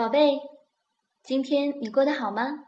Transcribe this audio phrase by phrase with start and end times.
[0.00, 0.40] 宝贝，
[1.22, 2.64] 今天你过得好吗？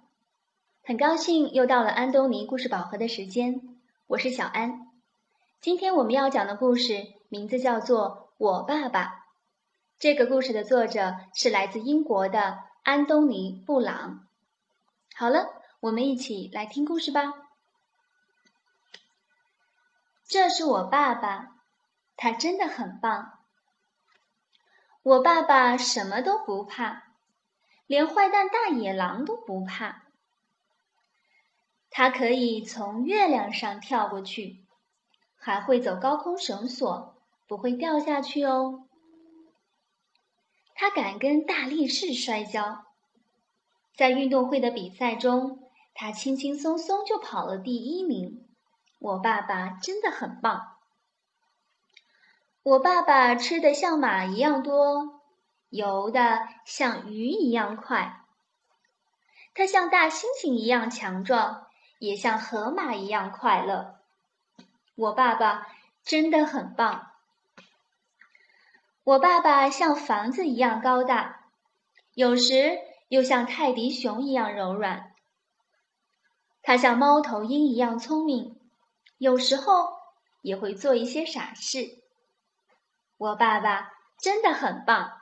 [0.84, 4.91] 很高兴又到了安东尼故事宝盒的时间，我是小安。
[5.58, 9.05] 今天我们要讲的故事名字叫做《我爸爸》。
[9.98, 14.27] 这个故事的作者是来自英国的安东尼·布朗。
[15.14, 17.33] 好了，我们一起来听故事吧。
[20.29, 21.57] 这是我爸爸，
[22.14, 23.39] 他真的很棒。
[25.03, 27.05] 我爸爸什么都不怕。
[27.93, 30.05] 连坏蛋大野狼都不怕，
[31.91, 34.64] 它可以从月亮上跳过去，
[35.37, 37.14] 还会走高空绳索，
[37.47, 38.88] 不会掉下去哦。
[40.74, 42.86] 它敢跟大力士摔跤，
[43.95, 48.48] 在运动会的比赛中，它轻轻松松就跑了第一名。
[49.00, 50.78] 我爸爸真的很棒。
[52.62, 55.21] 我爸爸吃的像马一样多。
[55.72, 58.26] 游的像鱼一样快，
[59.54, 61.66] 它像大猩猩一样强壮，
[61.98, 63.97] 也像河马一样快乐。
[64.94, 65.66] 我爸爸
[66.05, 67.10] 真的很棒。
[69.02, 71.47] 我爸爸像房子一样高大，
[72.12, 75.14] 有时又像泰迪熊一样柔软。
[76.60, 78.60] 他像猫头鹰一样聪明，
[79.16, 79.88] 有时候
[80.42, 82.02] 也会做一些傻事。
[83.16, 85.22] 我爸爸真的很棒。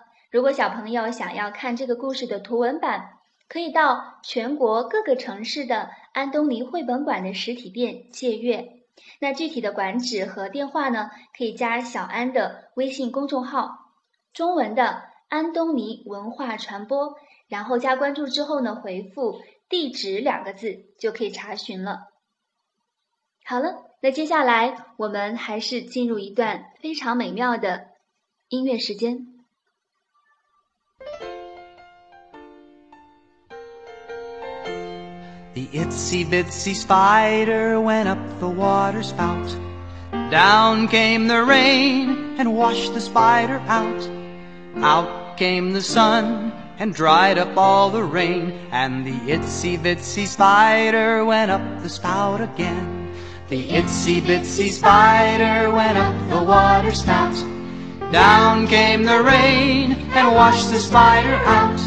[0.31, 3.17] 如果小朋友想要看这个故事的图文版，
[3.49, 8.77] 可以到全国各个城市的安东尼绘本馆的实体店借阅。
[9.19, 11.11] 那具体的馆址和电话呢？
[11.37, 13.91] 可以加小安的微信公众号，
[14.31, 17.17] 中文的安东尼文化传播，
[17.49, 22.07] 然后加关注之后呢，回复地址两个字就可以查询了。
[23.43, 27.87] 好了，那接下来我们还是进入一段非常美妙的
[28.47, 29.30] 音乐时间。
[35.71, 39.55] Itsy bitsy spider went up the water spout.
[40.29, 44.09] Down came the rain and washed the spider out.
[44.77, 48.51] Out came the sun and dried up all the rain.
[48.71, 53.13] And the itsy bitsy spider went up the spout again.
[53.47, 57.35] The itsy bitsy spider went up the water spout.
[58.11, 61.79] Down came the rain and washed the spider out.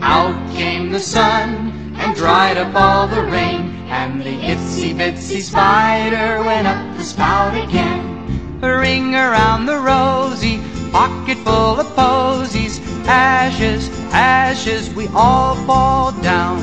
[0.00, 3.76] Out came the sun and dried up all the rain.
[3.88, 8.60] And the itsy bitsy spider went up the spout again.
[8.60, 10.60] Ring around the rosy,
[10.92, 12.80] pocket full of posies.
[13.06, 16.58] Ashes, ashes, we all fall down.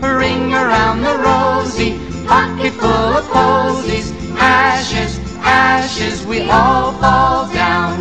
[0.00, 1.92] Ring around the rosy,
[2.26, 4.12] pocket full of posies.
[4.36, 7.98] Ashes, ashes, we all fall down.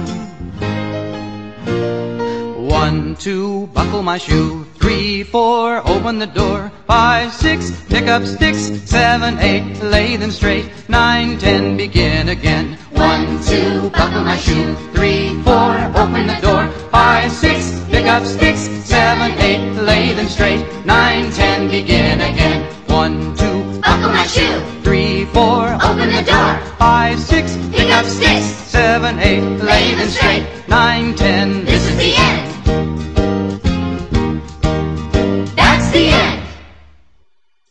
[2.68, 4.66] One, two, buckle my shoe.
[4.82, 6.72] Three, four, open the door.
[6.88, 8.64] Five, six, pick up sticks.
[8.90, 10.72] Seven, eight, lay them straight.
[10.90, 12.80] Nine, ten, begin again.
[12.90, 14.74] One, two, buckle my shoe.
[14.96, 16.68] Three, four, open the door.
[16.90, 18.62] Five, six, pick up sticks.
[18.84, 20.66] Seven, eight, lay them straight.
[20.84, 22.64] Nine, ten, begin again.
[22.88, 24.60] One, two, buckle my shoe.
[24.82, 26.58] Three, four, open the door.
[26.80, 28.46] Five, six, pick up sticks.
[28.46, 30.48] Seven, eight, lay them straight.
[30.68, 32.51] Nine, ten, this is the end.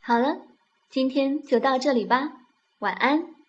[0.03, 0.36] 好了，
[0.91, 2.32] 今天就到这里吧，
[2.81, 3.39] 晚安。